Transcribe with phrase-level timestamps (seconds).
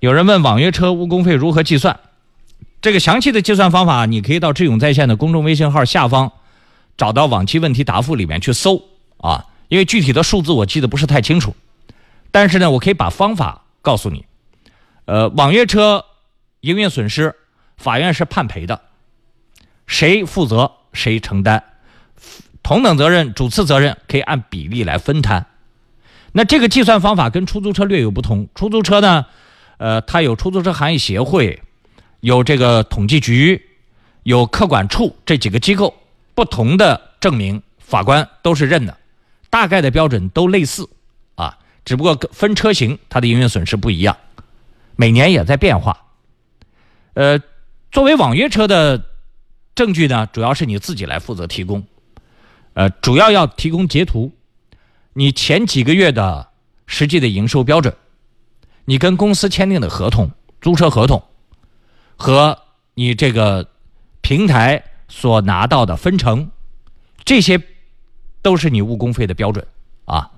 [0.00, 1.98] 有人问网约车误工费如何计算？
[2.80, 6.32] 这个详细的计算方法，你可以到智勇在线的公众微信号下方
[6.96, 8.80] 找到往期问题答复里面去搜
[9.16, 9.46] 啊。
[9.66, 11.54] 因为具体的数字我记得不是太清楚，
[12.30, 14.24] 但是呢，我可以把方法告诉你。
[15.04, 16.04] 呃，网约车
[16.60, 17.34] 营运损失，
[17.76, 18.80] 法院是判赔的，
[19.86, 21.64] 谁负责谁承担，
[22.62, 25.46] 同等责任、主次责任可以按比例来分摊。
[26.32, 28.48] 那这个计算方法跟出租车略有不同。
[28.54, 29.26] 出租车呢，
[29.78, 31.62] 呃，它有出租车行业协会，
[32.20, 33.64] 有这个统计局，
[34.22, 35.94] 有客管处这几个机构
[36.34, 38.96] 不同的证明，法官都是认的。
[39.50, 40.88] 大概的标准都类似，
[41.36, 44.16] 啊，只不过分车型，它的营运损失不一样，
[44.94, 46.04] 每年也在变化。
[47.14, 47.40] 呃，
[47.90, 49.02] 作为网约车的
[49.74, 51.86] 证据呢，主要是你自己来负责提供，
[52.74, 54.32] 呃，主要要提供截图，
[55.14, 56.48] 你前几个月的
[56.86, 57.96] 实际的营收标准，
[58.88, 60.30] 你跟公司签订的合同、
[60.62, 61.22] 租车合同，
[62.16, 62.58] 和
[62.94, 63.68] 你这个
[64.22, 66.50] 平台所拿到的分成，
[67.22, 67.60] 这些。
[68.40, 69.66] 都是你误工费的标准。
[70.04, 70.30] 啊